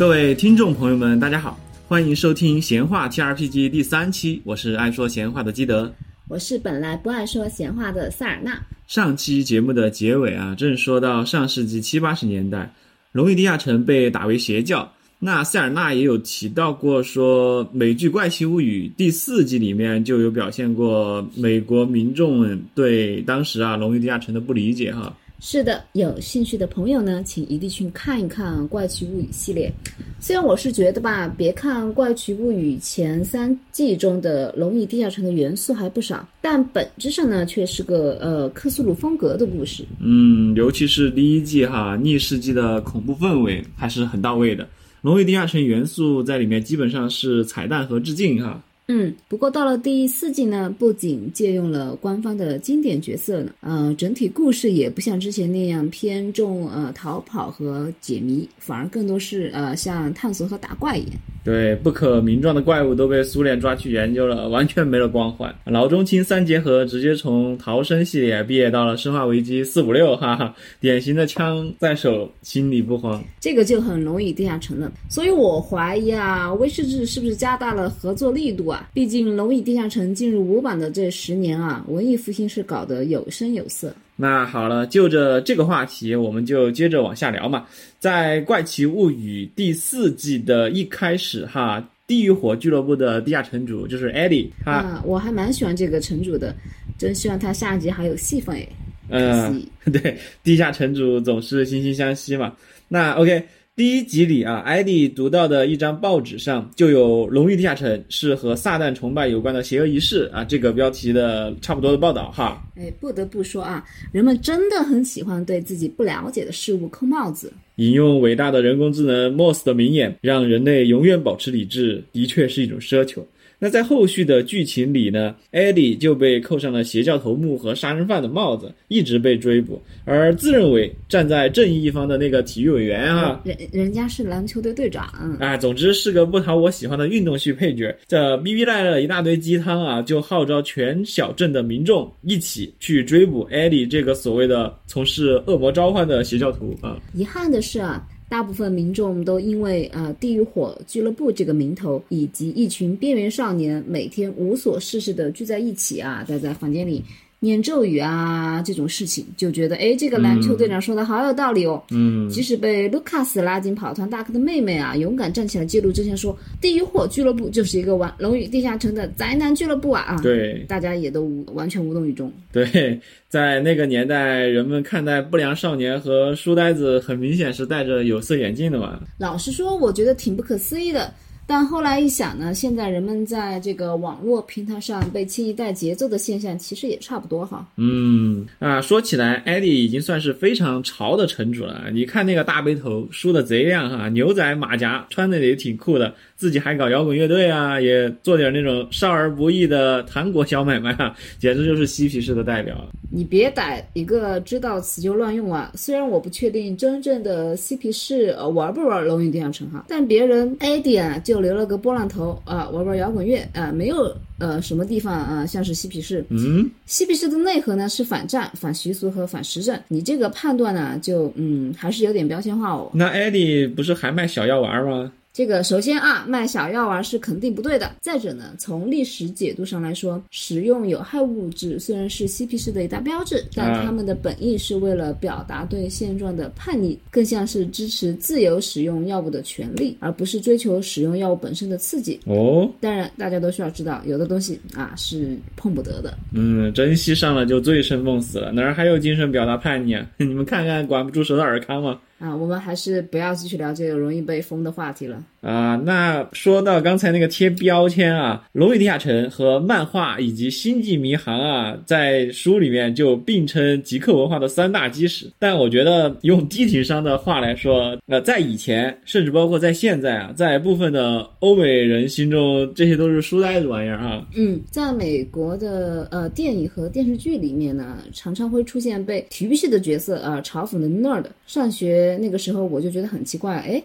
[0.00, 5.92] 各位听众朋友们，大家好，欢迎收听闲话 T R P G 第三期，我是爱说闲话的基德。
[6.26, 8.58] 我是本来不爱说闲话的塞尔纳。
[8.86, 12.72] 上期节目的结尾啊，正说到上世纪七八十年代，
[13.12, 14.90] 龙与地下城被打为邪教。
[15.18, 25.14] 那塞尔纳也有提到过，说美剧《怪奇物语》第四季里面就有表现过美国民众对当时啊龙与地下城的不理解哈。
[25.42, 29.72] 是的，有兴趣的朋友呢，请一定去看一看《怪奇物语》系列。
[30.20, 39.82] 虽然我是觉得吧，别看《怪奇物语》前三季中的龙与地下城的元素还不少，但本质上呢，却是个呃克苏鲁风格的故事。
[39.98, 44.68] 嗯，尤其是第一季哈，逆世纪的恐怖氛围还是很到位的。
[45.00, 48.62] 龙与地下城元素在里面基本上是彩蛋和致敬哈。
[48.92, 61.12] 嗯，不过到了第四季呢，不仅借用了官方的经典角色呢，呃，整体故事也不像之前那样偏重呃逃跑和解谜，反而更多是呃像探索和打怪一样。
[61.42, 65.54] 对，不可名状的怪物都被苏联抓去研究了，完全没了光环。
[65.64, 73.22] 老中青三结合，直接从逃生系列毕业到了生化危机四五六，哈哈，典型的枪在手，心里不慌。
[73.38, 78.79] 这个就很容易地下城了，所以我怀疑啊，威士忌是不是加大了合作力度啊？
[78.92, 83.94] 毕竟龙椅地下城进入五版的这十年啊，文艺复兴是搞得有声有色。
[84.16, 87.66] 那好了，就着这个话题，我们就接着往下聊嘛。
[87.98, 96.54] 在《怪奇物语》第四季的一开始，哈，地狱火俱乐部的地下城主就是艾迪，啊，我还蛮喜欢这个城主的，
[96.98, 98.68] 真希望他下集还有戏份哎。
[99.08, 102.52] 嗯， 对，地下城主总是惺惺相惜嘛。
[102.88, 103.42] 那 OK。
[103.80, 112.62] 第一集里啊，艾迪读到的一张报纸上就有“龙与地下城是和撒旦崇拜有关的邪恶仪式”啊，这个标题的差不多的报道哈。
[112.76, 113.82] 哎，不得不说啊，
[114.12, 117.50] 人们真的很喜欢对自己不了解的事物扣帽子。
[117.76, 123.26] 引用伟大的人工智能 Moss 的名言：“让人类永远保持理智，的确是一种奢求。”
[123.62, 129.80] 那在后续的剧情里呢，艾迪就被扣上了邪教头目和杀人犯的帽子，一直被追捕。
[130.06, 135.04] 而自认为站在正义一方的那个体育委员啊，人人家是篮球队队长
[135.38, 137.94] 啊，总之是个不讨我喜欢的运动系配角。
[138.08, 146.98] 这逼逼赖了一大堆鸡汤啊，就号召全小镇的民众一起去追捕艾迪这个所谓的从事恶魔召唤的邪教徒啊。
[147.12, 148.08] 遗憾的是啊。
[148.30, 157.02] 大部分民众都因为呃地狱火俱乐部这个名头，以及一群边缘少年每天无所事事的聚在一起啊，待在房间里。
[157.42, 161.82] 念咒语啊，这种事情就觉得，哎，这个篮球队长说的好有道理哦。
[161.90, 170.20] 嗯，即使被卢卡斯拉进跑团大哥的妹妹啊，勇敢站起来揭露真相，说地狱火俱乐部就是一个玩龙与地下城的宅男俱乐部啊啊！
[170.22, 172.30] 对，大家也都无完全无动于衷。
[172.52, 179.00] 对，在那个年代，人们看待不良少年和书呆子，很明显是戴着有色眼镜的嘛。
[179.16, 181.10] 老实说，我觉得挺不可思议的。
[181.50, 187.66] 但后来一想呢，现在人们在这个网络平台上被轻易带节奏的现象，其实也差不多哈。
[187.76, 191.86] 嗯啊，说起来，艾迪已经算是非常潮的城主了。
[191.92, 196.14] 你看那个大背头，梳的贼亮哈，牛仔马甲，穿的也挺酷的。
[196.40, 202.74] 自己还搞摇滚乐队啊，也做点那种少儿不宜的糖果小买卖啊， 简直就是嬉皮士的代表。
[203.12, 205.70] 你别逮一个知道词就乱用啊！
[205.74, 216.24] 虽然我不确定真正的嬉皮士呃玩不玩龙与地下城哈，但别人艾迪啊就留了个波浪头啊，玩玩摇滚乐啊，没有呃什么地方啊像是嬉皮士。
[216.30, 219.78] 嗯，嬉皮士的内核呢是反战、反习俗和反时政。
[219.88, 222.90] 你这个判断呢就嗯还是有点标签化哦。
[222.94, 225.12] 那艾迪不是还卖小药丸吗？
[225.32, 227.92] 这个首先啊，卖小药丸是肯定不对的。
[228.00, 242.18] 再者呢，从历史解读上来说，使用有害物质虽然是嬉皮士的一大标志，但他们的本意是为了表达对现状的叛逆，更像是支持自由使用药物的权利，而不是追求使用药物本身的刺激。
[242.24, 246.12] 哦，当然，大家都需要知道，有的东西啊是碰不得的。
[246.32, 250.04] 嗯，珍惜上了就醉生梦死了，哪儿还有精神表达叛逆啊？
[250.18, 252.00] 你们看看，管不住蛇的尔康吗？
[252.20, 255.24] 啊，我们还是不要继续聊这个容易被封的话题了。
[255.40, 265.30] 啊，那说到刚才那个贴标签啊，《龙与地下城》和漫画以及《星际迷航》啊，在书里面就并称极客文化的三大基石。
[265.38, 274.26] 但我觉得用低情商的话来说，呃，在以前，甚至包括在现在啊，在部分的欧美人心中，这些都是书呆子玩意儿啊。
[274.36, 281.24] 嗯，在美国的呃电影和电视剧里面呢，常常会出现被体育系的角色啊嘲讽的 nerd。
[281.46, 283.82] 上学那个时候，我就觉得很奇怪，哎。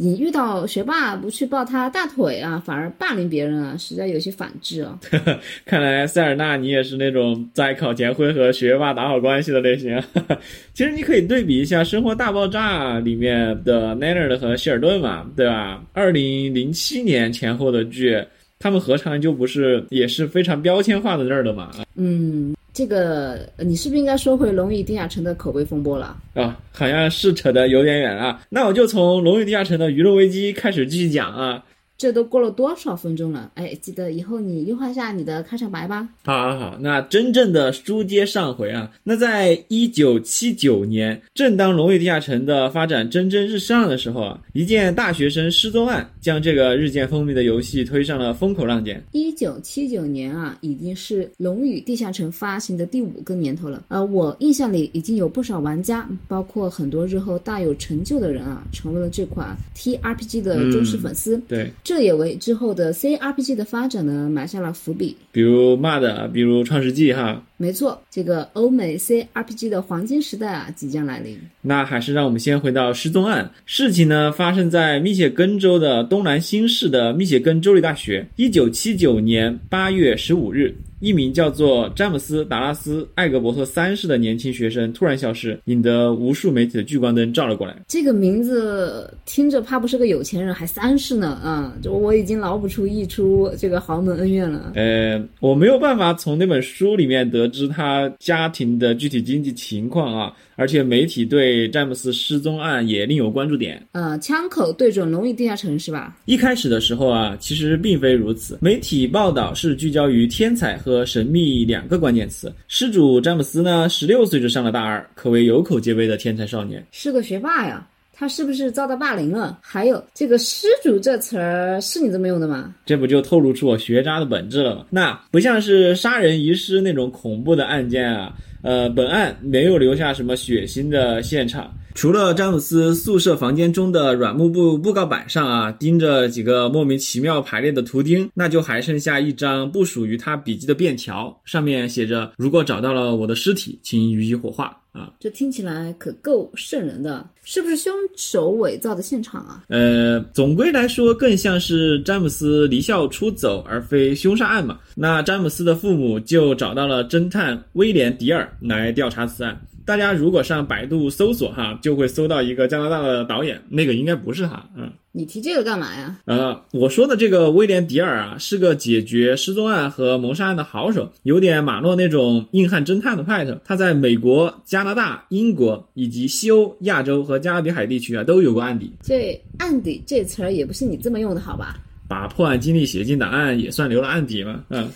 [0.00, 4.96] 你遇到学霸不去抱他大腿啊，反而霸凌别人啊，实在有些反智啊。
[5.66, 10.04] 看来塞尔纳你也是那种在考前会和学霸打好关系的类型啊。
[10.72, 15.82] 其实你可以对比一下《生活大爆炸》里面的 Leonard 和希尔顿嘛，对吧？
[15.92, 18.24] 二零零七年前后的剧，
[18.60, 21.72] 他们何尝就不是也是非常标签化的那儿的嘛？
[21.96, 22.54] 嗯。
[22.78, 26.56] 这个你是不是应该说回《龙与地下城》的口碑风波了啊？
[26.70, 28.40] 好像是扯得有点远啊。
[28.48, 31.64] 那我就从《龙与地下城》的舆论危机开始继续讲啊。
[31.98, 33.50] 这都过了多少分钟了？
[33.56, 36.08] 哎，记得以后你优化一下你的开场白吧。
[36.24, 36.78] 好，好，好。
[36.80, 49.02] 那真正的书接上回啊，那在一九七九年，正当《龙与地下城》的发展蒸蒸日上的时候啊，一件大学生失踪案将这个日渐风靡的游戏推上了风口浪尖。
[49.10, 53.82] 一九七九年啊，已经是《龙与地下城》发行的第五个年头了。
[53.88, 61.36] 呃，我印象里已经有不少玩家，包括很多日后大有成就的人啊，成为了这款 TRPG 的忠实粉丝。
[61.48, 61.68] 对。
[61.88, 71.40] 这也为之后的 CRPG 的发展呢埋下了伏笔，比如 MUD，比如创世纪，哈，没错，这个欧美 CRPG 的黄金时代啊即将来临。
[71.68, 80.74] 那还是让我们先回到失踪案，事情呢发生在密歇根州的东南新市的密歇根州立大学，一九七九年八月十五日。
[81.00, 87.76] 一名叫做詹姆斯·达拉斯·艾格伯特三世的年轻学生突然消失，引得无数媒体的聚光灯照了过来。
[87.86, 91.72] 这个名字听着怕不是个有钱人，还三世呢啊！
[91.80, 94.72] 就我已经脑补出一出这个豪门恩怨了。
[94.74, 100.34] 呃，我没有办法从那本书里面得知他家庭的具体经济情况啊。
[100.56, 103.82] 而且媒体对詹姆斯失踪案也另有关注点。
[103.92, 106.18] 呃，枪口对准龙与地下城是吧？
[106.26, 108.58] 一开始的时候啊，其实并非如此。
[108.60, 112.52] 媒体报道是聚焦于天才和神秘两个关键词。
[112.68, 117.88] 失主詹姆斯呢，十六岁就上了大二，可谓有口皆碑的天才少年，是个学霸呀。
[118.20, 119.60] 他是不是遭到霸凌了？
[119.62, 122.74] 还有这个“失主”这词儿是你这么用的吗？
[122.84, 124.84] 这不就透露出我学渣的本质了吗？
[124.90, 128.34] 那不像是杀人遗失那种恐怖的案件啊。
[128.68, 149.64] 呃，本案没有留下什么血腥的现场，除了詹姆斯宿舍房间中的软木布布告板上啊钉着几个莫名其妙排列的图钉，那就还剩下一张不属于他笔记的便条，上面写着：“如果找到了我的尸体，请予以火化。”啊，这听起来可够瘆人的，是不是凶手伪造的现场啊？
[149.68, 154.78] 呃，总归来说，更像是詹姆斯离校出走，而非凶杀案嘛。
[154.96, 159.60] 那詹姆斯的父母就找到了侦探威廉·迪尔来调查此案。
[159.88, 164.92] 大家如果上百度搜索哈，就会搜到一个加拿大的导演，那个应该不是他，嗯。
[165.12, 166.14] 你提这个干嘛呀？
[166.26, 173.56] 呃，我说的这个威廉·迪尔啊，是个解决失踪案和谋杀案的好手，有点马诺那种硬汉侦探的派头。
[173.64, 178.92] 他在美国、加拿大、英国以及西欧、亚洲和加勒比海地区啊，都有过案底。
[179.02, 181.78] 这案底这词儿也不是你这么用的，好吧？
[182.06, 184.62] 把破案经历写进档案，也算留了案底嘛？
[184.68, 184.86] 嗯。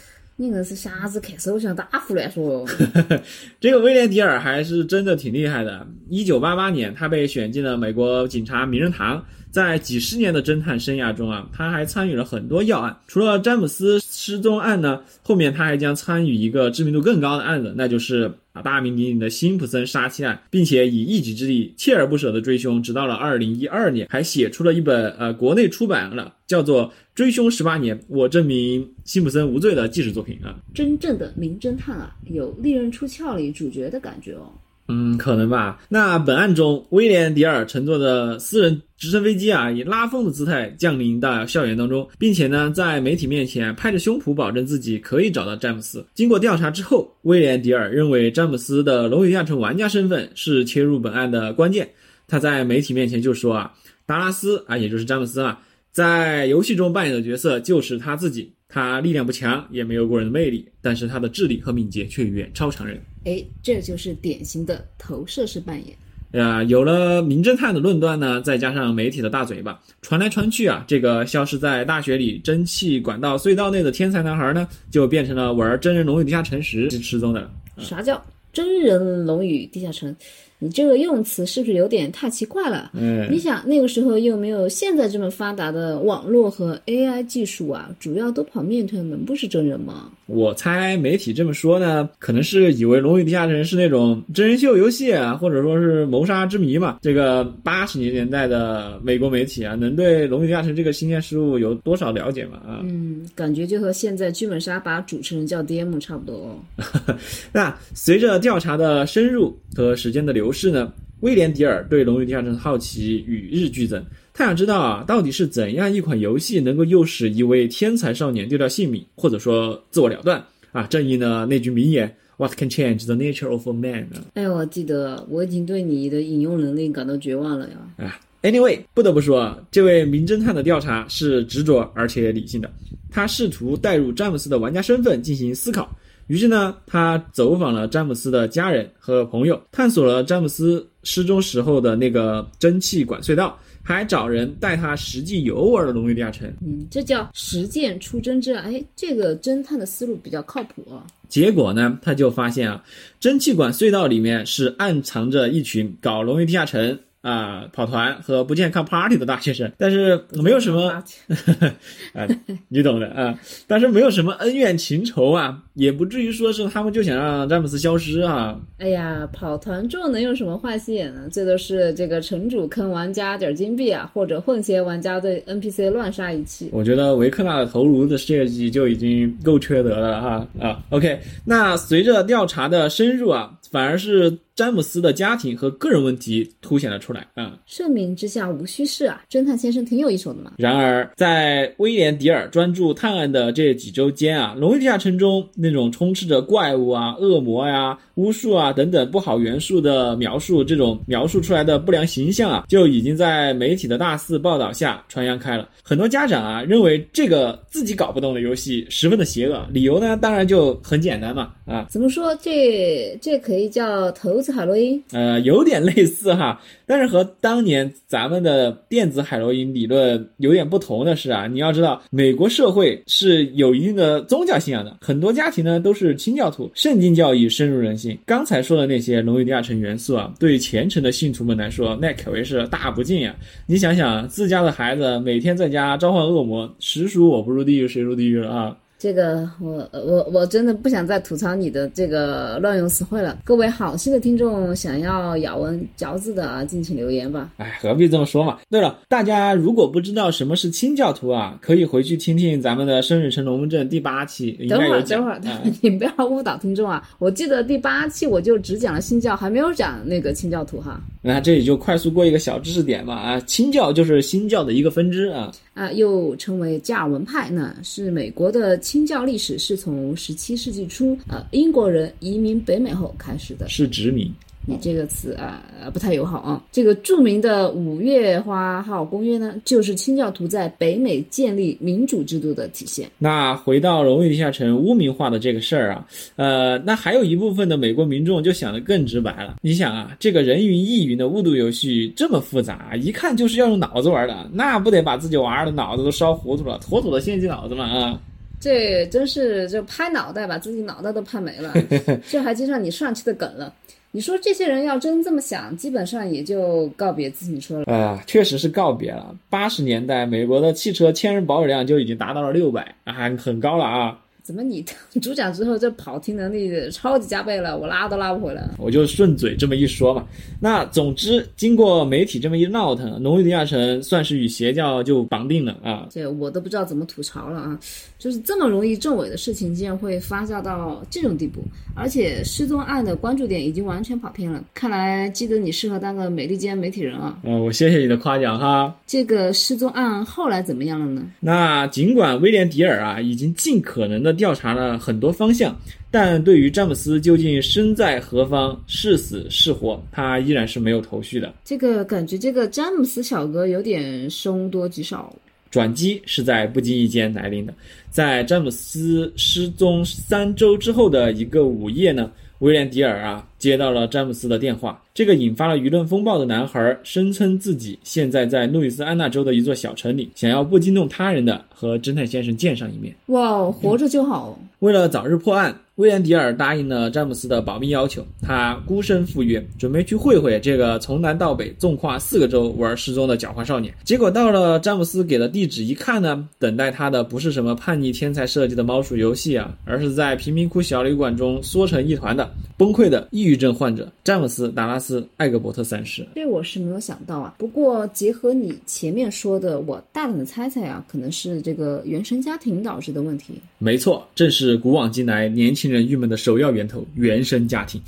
[0.43, 2.67] 你硬是瞎子看手相，打胡乱说。
[3.61, 5.87] 这个威廉·迪尔还是真的挺厉害的。
[6.11, 9.25] 一九八八年，他被选进了美国警察名人堂。
[9.53, 12.97] 在几十年的侦探生涯中啊，他还参与了很多要案。
[13.06, 30.58] 除了詹姆斯失踪案呢，后面他还将参与一个知名度更高的案子，那就是啊大名鼎鼎的辛普森杀妻案，并且以一己之力锲而不舍的追凶，直到了二零一二年，还写出了一本呃国内出版了叫做《追凶十八年，我证明辛普森无罪》的纪实作品啊。
[30.74, 34.53] 真正的名侦探啊，有利刃出鞘里主角的感觉哦。
[34.89, 35.81] 嗯，可能吧。
[35.89, 46.05] 那本案中，威廉·迪尔乘坐的私人直升飞机啊，以拉风的姿态降临到校园当中，并且呢，在媒体面前拍着胸脯保证自己可以找到詹姆斯。
[46.15, 51.89] 经过调查之后，威廉·迪尔认为詹姆斯的龙与地下城玩家身份是切入本案的关键。
[52.27, 53.72] 他在媒体面前就说啊，
[54.05, 55.60] 达拉斯啊，也就是詹姆斯啊，
[55.91, 58.53] 在游戏中扮演的角色就是他自己。
[58.74, 62.98] 他力量不强，也没有过人的魅力，但是他的智力和敏捷却远超常人。
[63.24, 66.43] 哎，这就是典型的投射式扮演。
[66.43, 77.50] 啊，有了名侦探的论断呢，再加上媒体的大嘴巴，传来传去啊，这个消失在大学里蒸汽管道隧道内的天才男孩呢，就变成了玩真人龙与地下城时失踪的。
[77.76, 78.24] 啥叫
[78.55, 80.17] 真人龙与地下城？
[80.62, 82.92] 你这个用词是不是有点太奇怪了？
[82.94, 90.12] 嗯，你想那个时候又没有现在这么发达的网络和 AI 技术啊，主要都跑面团，能不是真人吗？
[90.26, 96.98] 我猜媒体这么说呢，可能是以为《龙与地下城》是那种真人秀游戏啊，或者说是谋杀之谜嘛。
[97.02, 102.58] 这个八十年代的美国媒体啊，能对《龙与地下城》这个新鲜事物有多少了解嘛？
[102.58, 106.56] 啊，嗯，感觉就和现在剧本杀把主持人叫 DM 差不多。
[107.52, 110.52] 那随着调查的深入和时间的流。
[110.53, 114.05] 是呢，威廉·迪尔对《龙与地下城》好奇与日俱增，
[114.35, 120.87] 他想知道啊，到底是怎样一款游戏能够诱使一位天才少年丢掉性命，或者说自我了断啊？
[120.89, 127.77] 正应了那句名言：“What can change the nature of a man？” 哎，我记得我已经对你的引用能力感到绝望了呀。
[128.05, 132.71] 啊，Anyway，不得不说，这位名侦探的调查是执着而且理性的，
[133.11, 135.94] 他试图带入詹姆斯的玩家身份进行思考。
[136.32, 146.51] 于是呢，他走访了詹姆斯的家人和朋友，探索了詹姆斯失踪时候的那个蒸汽管隧道，还找人带他实际游玩了龙与地下城。
[146.62, 148.65] 嗯，这叫实践出真知啊。
[148.65, 151.05] 哎，这个侦探的思路比较靠谱啊。
[151.29, 152.82] 结果呢，他就发现啊，
[153.20, 156.98] 蒸汽管隧道里面是暗藏着一群搞龙与地下城。
[157.22, 160.89] 啊，跑团和不健康 party 的大学生，但是没有什么
[162.15, 162.27] 啊，
[162.67, 168.58] 你懂的啊，但是没有什么恩怨情仇啊，也不至于说是他们就想让詹姆斯消失啊。
[168.79, 171.29] 哎呀，跑团众能有什么坏心眼呢？
[171.31, 176.69] 最多是这个城主坑玩家点金币啊，或者混血玩家对 NPC 乱杀一气。
[176.72, 180.82] 我觉得维克纳的头颅的设计就已经够缺德了哈啊。
[180.91, 184.38] OK，那随着调查的深入啊，反而是。
[184.55, 187.58] 詹姆斯的家庭和个人问题凸显了出来啊！
[187.64, 190.52] 盛名之下无虚事啊，侦探先生挺有一手的嘛。
[190.58, 205.69] 然而，在威廉·迪尔专注探案的这几周间啊，龙与地下城中那种充斥着怪物啊、恶魔呀、巫术啊等等不好元素的描述，这种描述出来的不良形象啊，就已经在媒体的大肆报道下传扬开了。
[205.82, 211.86] 很多家长啊，认为这个自己搞不懂的游戏十分的邪恶，理由呢，当然就很简单嘛啊！
[211.90, 212.32] 怎么说？
[212.40, 214.52] 这这可以叫投资。
[214.52, 228.02] 海洛因，呃，有点类似哈，但是和当年咱们的电子海洛因理论有点不同的是啊，你要知道，美国社会是有一定的宗教信仰的，很多家庭呢都是清教徒，圣经教义深入人心。
[228.27, 233.35] 刚才说的那些龙与地下城元素啊，对于虔诚的信徒们来说，那可谓是大不敬呀。
[233.67, 238.77] 你想想，自家的孩子每天在家召唤恶魔，实属我不入地狱谁入地狱了啊！
[239.03, 243.37] 这个我我我真的不想再吐槽你的这个乱用词汇了。
[243.43, 247.51] 各位好心的听众，想要咬文嚼字的啊，敬请留言吧。
[247.56, 248.61] 哎，何必这么说嘛？
[248.71, 254.53] 对了，大家如果不知道什么是清教徒啊，可以回去听听咱们的《生日成龙门阵》第八期。
[254.71, 255.41] 等会儿，等会儿，
[255.82, 257.03] 你不要误导听众啊！
[257.19, 261.01] 我记得第八期我就只讲了新教，还没有讲那个清教徒哈。
[261.21, 265.53] 那这里就快速过一个小知识点吧啊，清教就是新教的一个分支啊。
[265.74, 274.31] 啊，又称为加尔文派呢，是美国的清教历史是从十七世纪初，呃，英国人移民北美后开始的，是殖民。
[274.64, 276.62] 你这个词啊，不太友好啊。
[276.70, 283.10] 这个著名的五月花号公约呢，就是清教徒在北美建立民主制度的体现。
[283.19, 289.56] 那回到荣誉地下城污名化的这个事儿啊，呃，那还有一部分的美国民众就想得更直白了。
[289.62, 298.20] 你想啊，这个人云亦云的巫毒游戏这么复杂，一看就是要用脑子玩的，那不得把自己玩儿的脑子都烧糊涂了，妥妥的献祭脑子嘛啊！
[298.60, 301.74] 这真是就拍脑袋把自己脑袋都拍没了，
[302.31, 303.74] 这还接上你上期的梗了。
[304.14, 307.92] 你说这些人要真这么想，基本上也就告别自行车了。
[307.92, 309.34] 啊，确实是告别了。
[309.48, 314.19] 八十年代，美国的汽车千人保有量就已经达到了六百，啊，很高了啊。
[314.43, 314.84] 怎么你
[315.22, 317.79] 主讲之后，这跑题能力超级加倍了？
[317.79, 318.69] 我拉都拉不回来。
[318.77, 320.27] 我就顺嘴这么一说嘛。
[320.58, 326.08] 那总之，经过媒体这么一闹腾，龙与地下城算是与邪教就绑定了啊。
[326.11, 327.79] 这我都不知道怎么吐槽了啊！
[328.19, 331.63] 就是这么容易证伪的事情，竟然会发酵到这种地步，
[331.94, 334.63] 而且失踪案的关注点已经完全跑偏了。
[334.75, 337.39] 看来记得你适合当个美利坚媒体人啊。
[337.44, 338.93] 嗯，我谢谢你的夸奖哈。
[339.06, 341.22] 这个失踪案后来怎么样了呢？
[341.39, 344.31] 那尽管威廉迪尔啊已经尽可能的。
[344.32, 345.77] 调查了很多方向，
[346.10, 351.53] 但对于詹姆斯究竟身在何方、是死是活，他依然是没有头绪的。
[351.65, 355.34] 这个感觉，这个詹姆斯小哥有点凶多吉少。
[355.70, 357.72] 转机是在不经意间来临的，
[358.10, 365.00] 在詹姆斯失踪三周之后的一个午夜呢，威廉迪尔啊接到了詹姆斯的电话。
[365.14, 373.14] 这个引发了舆论风暴的男孩声称自己现在在路易斯安那州的一座小城里，想要不惊动他人的和侦探先生见上一面。
[373.26, 374.58] 哇，活着就好。
[374.81, 378.26] 为了早日破案，威廉迪尔答应了詹姆斯的保密要求。
[378.40, 383.94] 他孤身赴约，准备去会会这个从南到北纵跨四个州玩失踪的狡猾少年。
[384.02, 395.03] 结果到了詹姆斯给的地址一看呢，等待他的不是什么叛逆天才设计的猫鼠游戏啊，而是在贫民窟小旅馆中缩成一团的崩溃的抑郁症患者詹姆斯达拉。
[395.03, 397.53] 斯艾格伯特三世，这我是没有想到啊。
[397.59, 403.55] 不过结合你前面说的，我大胆的猜猜啊，可能是这个原生家庭导致的问题。
[403.79, 408.01] 没错，正是古往今来年轻人郁闷的首要源头——原生家庭。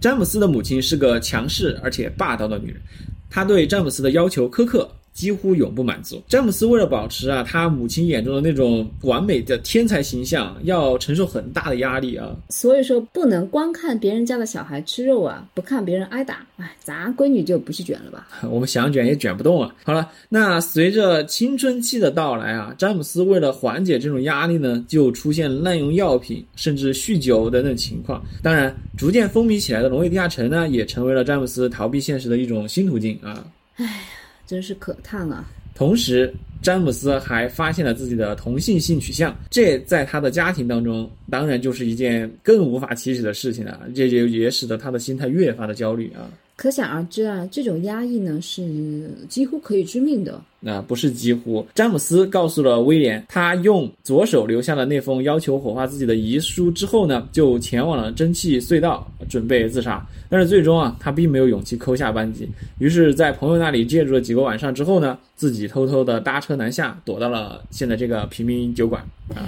[0.00, 2.80] 詹姆斯的母亲是个强势而且霸道的女人，
[3.28, 4.88] 她对詹姆斯的要求苛刻。
[5.16, 6.22] 几乎永不满足。
[6.28, 12.36] 詹姆斯为了保持啊他母亲眼中的那种完美的天才形象，要承受很大的压力啊。
[12.50, 16.46] 所以说不能光看别人家的小孩吃肉啊，不看别人挨打。
[16.58, 18.28] 哎，咱闺女就不去卷了吧？
[18.50, 19.74] 我们想卷也卷不动啊。
[19.84, 28.22] 好了，那随着青春期的到来啊，詹姆斯为了缓解这种压力呢，就出现滥用药品，甚至酗酒等等情况。
[28.42, 33.42] 当然，逐渐风靡起来的《龙与地下城》呢，也成为了詹姆斯逃避现实的一种新途径啊。
[33.76, 34.02] 哎。
[34.46, 35.44] 真是可叹啊！
[35.74, 43.82] 同时，詹姆斯还发现了自己的同性性取向，这在他的家庭当中，当然就是一件更无法启齿的事情了。
[43.94, 46.30] 这就也使得他的心态越发的焦虑啊。
[46.56, 50.40] 可想而知啊，这种压抑呢是几乎可以致命的。
[50.58, 60.04] 那不是几乎，詹姆斯告诉了威廉，他用左手留下了那封要求火化自己的遗书之后呢，就前往了蒸汽隧道，准备自杀。
[60.28, 62.48] 但是最终啊，他并没有勇气扣下扳机，
[62.78, 69.00] 于是，在朋友那里借住了几个晚上之后呢，自己偷偷的搭车南下，躲到了现在这个平民酒馆
[69.34, 69.46] 啊。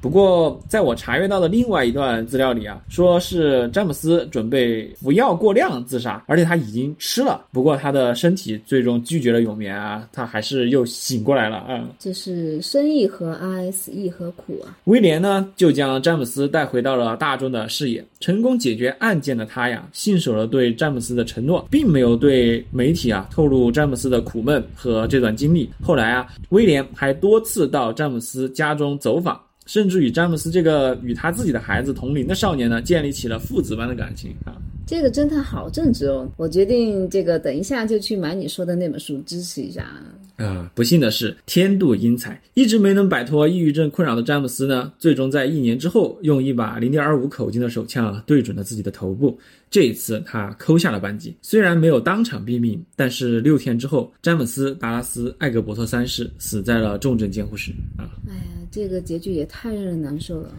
[0.00, 7.44] 不过，在我查阅到的另外一段资料里啊，说是詹姆斯准备服药过量自杀，而且他已经吃了。
[7.52, 11.86] 不过他的身体最终拒绝了永眠啊，他还是又醒过来了啊。
[11.98, 14.76] 这是生亦何哀，死亦何苦啊！
[14.84, 18.04] 威廉呢，就将詹姆斯带回到了大众的视野。
[18.20, 25.68] 成功解决案件的他呀，信守了对詹姆斯的承诺，并没有对媒体啊透露詹姆斯的苦闷和这段经历。
[25.82, 29.38] 后来啊，威廉还多次到詹姆斯家中走访。
[29.70, 34.50] 甚至与詹姆斯这个与他自己的孩子同龄的少年呢，建立起了父子般的感情啊。
[34.90, 39.88] 这个侦探好正直哦，我决定这个等一下就去买你说的那本书支持一下
[40.36, 40.68] 啊。
[40.74, 49.38] 不幸的是，天妒英才，一直没能摆脱抑郁症困扰的詹姆斯呢，最终在一年之后，用一把零点二五口径的手枪对准了自己的头部。
[49.70, 58.10] 这一次，他扣下了扳机，虽然没有当场毙命，但是六天之后，詹姆斯·达拉斯·艾格伯特三世死在了重症监护室啊。
[58.28, 60.52] 哎呀，这个结局也太让人难受了。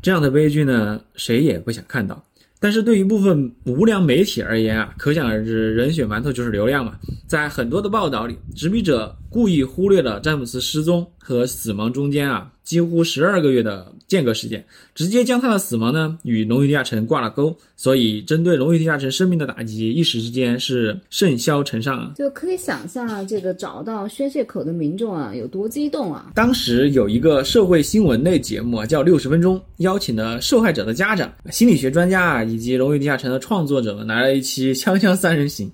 [0.00, 2.24] 这样的悲剧呢，谁也不想看到。
[2.64, 6.94] 但是对于部分无良媒体而言啊，可想而知，人血馒头就是流量嘛。
[7.26, 12.52] 在很多的报道里，执笔者故意忽略了詹姆斯失踪和死亡中间啊。
[12.62, 22.12] 几乎十二个月的间隔时间，直接将他的死亡呢与龙与地下城挂了钩，所以针对龙与地下城生命的打击，一时之间是甚嚣尘上啊！
[22.16, 26.32] 就可以想象，这个找到宣泄口的民众啊有多激动啊！
[26.34, 35.70] 当时有一个社会新闻类节目啊，叫《六十分钟》，邀请了受害者的家长、心理学专家啊，以及龙与地下城的创作者们来了一期锵锵三人行。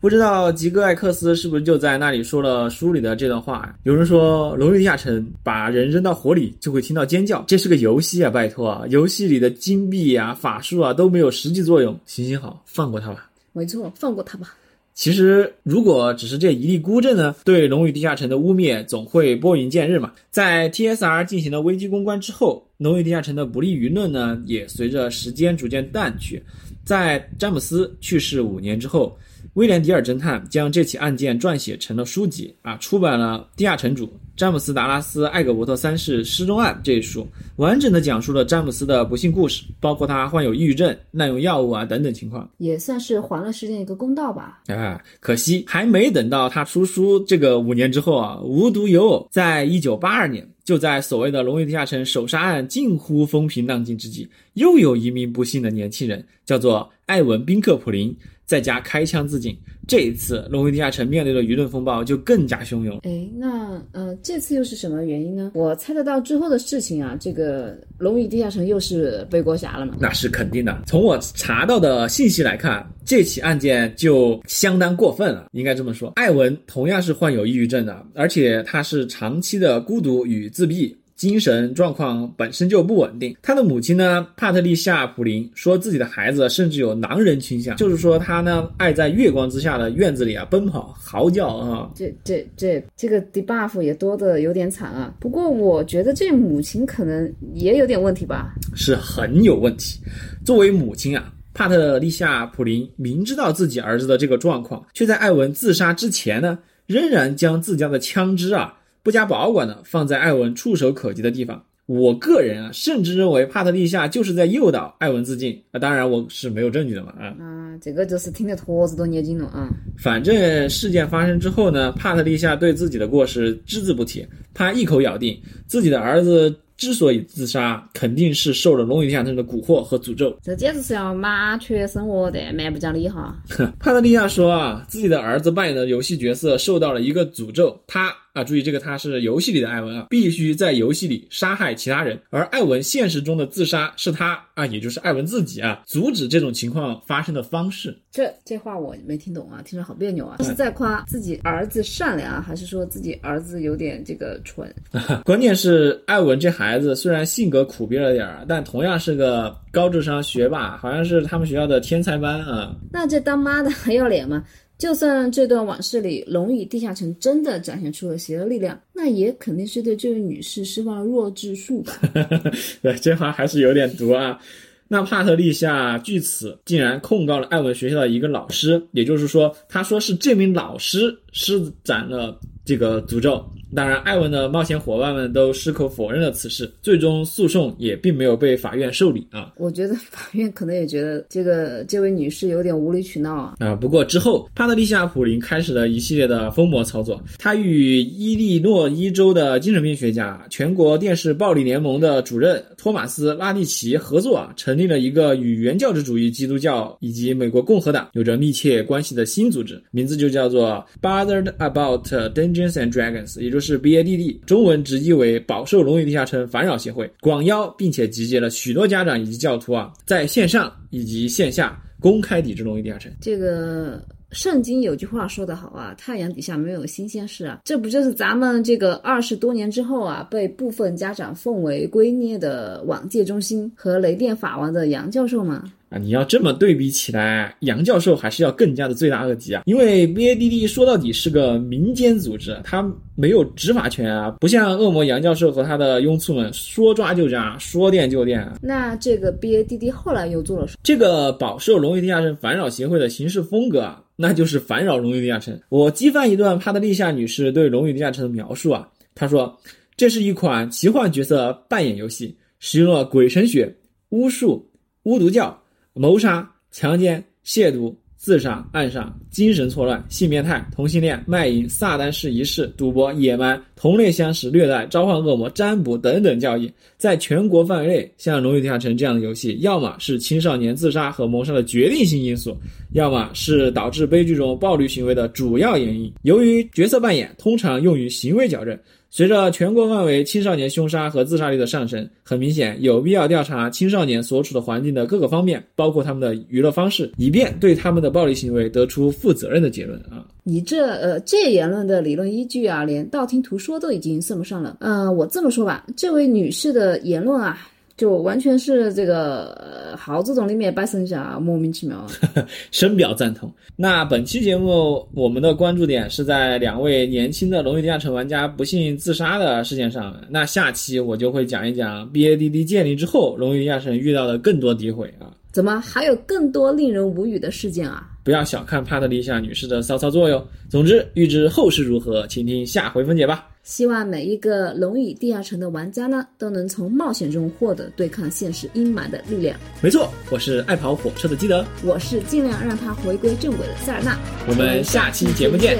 [0.00, 3.76] 不知道吉格艾克斯是不是就在那里说了书里的这段话？
[3.82, 8.30] 有人说《龙与地下城》把人扔到火里就会听到尖叫，这是个游戏啊！
[8.30, 11.98] 拜托啊，游戏里的金币啊、法术啊都没有实际作用。
[12.06, 13.28] 行行好，放过他吧。
[13.52, 14.54] 没错，放过他吧。
[14.94, 20.12] 其实，如果只是这一粒孤证呢，对《龙与地下城》的污蔑总会拨云见日嘛。
[20.30, 26.40] 在 TSR 进行了危机公关之后，《龙与地下城》的不利舆论呢，也随着时间逐渐淡去。
[26.84, 29.18] 在詹姆斯去世五年之后。
[29.58, 44.62] 威廉·迪尔侦探将这起案件撰写成了书籍啊，出版了《地下城主詹姆斯·达拉斯·艾格伯特三世失踪案》这一书，完整的讲述了詹姆斯的不幸故事，包括他患有抑郁症、滥用药物啊等等情况，也算是还了世间一个公道吧。
[44.68, 58.16] 啊，可惜还没等到他出书这个五年之后啊，无独有偶，在一九八二年，就在所谓的龙与地下城首杀案近乎风平浪静之际，又有一名不幸的年轻人，叫做艾文·宾克普林。
[58.48, 59.54] 在家开枪自尽，
[59.86, 62.98] 这一次龙与地下城面对的舆论风暴就更加汹涌。
[63.02, 65.52] 哎，那呃，这次又是什么原因呢？
[65.54, 69.96] 我猜得到之后的事情啊，这个龙与地下城又是背锅侠了嘛？
[70.00, 70.82] 那是肯定的。
[70.86, 76.10] 从我查到的信息来看，这起案件就相当过分了，应该这么说。
[76.16, 80.96] 艾文同样是患有抑郁症的，而且他是长期的孤独与自闭。
[81.18, 83.36] 精神状况本身就不稳定。
[83.42, 91.90] 他的母亲呢，帕特丽夏·普林说自己的孩子甚至有狼人倾向，就是说他呢爱在月光之下的院子里啊奔跑、嚎叫啊。
[91.94, 95.12] 这这这这个 debuff 也多的有点惨啊。
[95.18, 100.00] 不过我觉得这母亲可能也有点问题吧，是很有问题。
[100.44, 108.77] 作为母亲啊，帕特丽夏·普林明知道自己儿子的这个状况，却在艾文自杀之前呢，仍然将自家的枪支啊。
[109.02, 111.62] 不加保管的放在艾文触手可及的地方。
[111.86, 115.78] 我个人啊，甚至认为帕特丽夏就是在诱导艾文自尽啊。
[115.78, 117.32] 当然我是没有证据的嘛啊。
[117.40, 119.70] 啊，这个就是听得坨子都捏紧了啊。
[119.96, 130.38] 反正事件发生之后呢，帕特丽夏对自己的过失只字不提，他一口咬定自己的儿子之所以自杀，肯定是受了龙与地下城的蛊惑和诅咒。
[130.42, 133.34] 这简直是要麻雀生窝的，蛮不讲理哈。
[133.80, 138.14] 帕特利亚说啊，自己的儿子扮演的游戏角色受到了一个诅咒，他。
[138.38, 147.96] 啊，注意这个，他是游戏里的艾文啊，必须在游戏里杀害其他人，而艾文现实中的自杀是他啊，也就是艾文自己啊，阻止这种情况发生的方式。
[148.12, 154.72] 这这话我没听懂啊，听着好别扭啊，是在夸自己儿子善良，还是说自己儿子有点这个蠢？
[155.24, 162.74] 关键是艾文这孩子虽然性格苦逼了点儿，但同样是个高智商学霸，好像是他们学校的天才班啊。
[162.92, 164.44] 那这当妈的还要脸吗？
[164.78, 171.92] 就算这段往事里，龙与地下城真的展现出了邪恶力量，那也肯定是对这位女士施放弱智术吧？
[172.80, 174.38] 对，这话还是有点毒啊。
[174.86, 183.44] 那帕特利夏据此竟然控告了艾文学校的一个老师，也就是说，他说是这名老师施展了这个诅咒。
[183.74, 189.52] 当然，艾文的冒险伙伴们都矢口否认了此事，最终诉讼也并没有被法院受理啊。
[189.58, 193.54] 我觉得法院可能也觉得这个这位女士有点无理取闹啊。
[193.58, 213.57] 啊，不过之后帕特丽夏普林开始了一系列的疯魔操作，他与伊利诺伊州的精神病学家、全国电视暴力联盟的主任托马斯拉蒂奇合作啊，成立了一个与原教旨主义基督教以及美国共和党有着密切关系的新组织，名字就叫做 Bothered About Dungeons and Dragons，也就。
[213.58, 223.10] 就是 BADD，中文直译为“饱受龙与地下城烦扰协会”，广邀并且集结了许多家长以及教徒啊，在线上以及线下公开抵制龙与地下城。
[223.20, 235.64] 这个圣经有句话说得好啊，太阳底下没有新鲜事啊，这不就是咱们这个二十多年之后啊，被部分家长奉为圭臬的网戒中心和雷电法王的杨教授吗？
[235.90, 239.62] 啊，你要这么对比起来，杨教授还是要更加的罪大恶极啊！
[239.64, 248.46] 因为 BADD 说到底是个民间组织，它没有执法权啊，不像恶魔杨教授和他的拥簇们说抓就抓，说电就电。
[248.60, 250.78] 那这个 BADD 后来又做了什么？
[250.82, 255.58] 这个饱受荣誉地下城烦扰协会的行事风格啊，那就是烦扰荣誉地下城。
[255.70, 259.58] 我激翻一段帕特丽夏女士对荣誉地下城的描述啊，她说
[259.96, 263.74] 这是一款奇幻角色扮演游戏，使用了鬼神学、
[264.10, 264.70] 巫术、
[265.04, 265.58] 巫毒教。
[265.98, 282.56] 谋杀、强奸、亵渎、自杀、暗杀、精神错乱、性变态、同性恋、卖淫、撒旦式仪式、赌博、野蛮、同类相识、虐待、召唤恶魔、占卜等等教义，在全国范围内，像《龙与地下城》这样的游戏，要么是青少年自杀和谋杀的决定性因素，
[282.92, 286.12] 要么是导致悲剧中暴力行为的主要原因。
[286.22, 288.78] 由于角色扮演通常用于行为矫正。
[289.10, 300.26] 随着全国范围青少年凶杀和自杀率的上升，很明显有必要调查青少年所处的环境的各个方面，包括他们的娱乐方式，以便对他们的暴力行为得出负责任的结论啊！
[300.44, 304.76] 你这呃这言论的理论依据啊，连道听途说都已经算不上了。
[304.80, 307.58] 嗯，我这么说吧，这位女士的言论啊。
[307.98, 312.06] 就完全是这个耗子洞里面摆神仙，莫名其妙。
[312.70, 313.52] 深表赞同。
[313.74, 320.16] 那本期节目我们的关注点是在两位年轻的《龙与地下城》玩家不幸自杀的事件上。
[320.30, 325.34] 那下期我就会讲一讲 BADD 建立之后，《龙与地下城》遇到的更多诋毁啊。
[325.50, 328.06] 怎么还有更多令人无语的事件啊？
[328.28, 330.46] 不要小看帕特丽夏女士的骚操作哟。
[330.68, 333.48] 总之，预知后事如何，请听下回分解吧。
[333.62, 339.58] 希望每一个《龙与地下城》的玩家呢，都能从冒险中获得对抗现实阴霾的力量。
[339.80, 344.18] 没错，我是爱跑火车的基德，我是尽量让它回归正轨的塞尔纳。
[344.46, 345.78] 我们下期节目见。